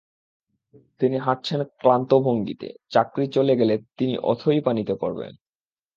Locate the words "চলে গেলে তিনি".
3.27-4.13